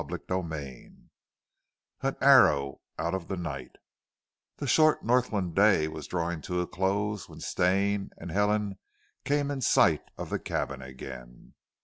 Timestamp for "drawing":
6.07-6.41